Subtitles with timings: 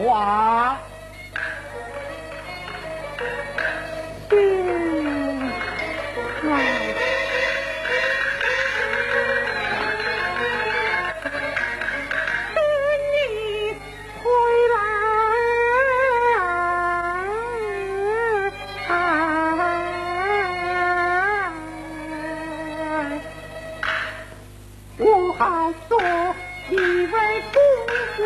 [0.00, 0.14] 我
[4.28, 4.38] 等
[13.10, 13.14] 你
[14.22, 14.24] 回
[14.70, 14.76] 来，
[24.98, 25.42] 我好
[25.88, 25.92] 做
[26.70, 27.14] 一位
[27.52, 27.56] 公
[28.16, 28.18] 主。